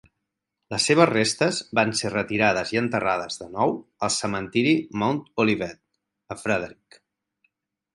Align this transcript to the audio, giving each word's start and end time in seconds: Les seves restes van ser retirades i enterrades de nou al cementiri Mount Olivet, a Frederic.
Les 0.73 0.85
seves 0.91 1.09
restes 1.09 1.59
van 1.81 1.93
ser 1.99 2.11
retirades 2.15 2.73
i 2.77 2.81
enterrades 2.83 3.39
de 3.45 3.51
nou 3.59 3.77
al 4.09 4.15
cementiri 4.19 4.75
Mount 5.05 5.25
Olivet, 5.47 5.83
a 6.39 6.43
Frederic. 6.47 7.05